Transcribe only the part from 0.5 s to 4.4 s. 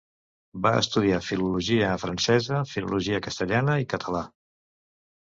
Va estudiar filologia francesa, filologia castellana i català.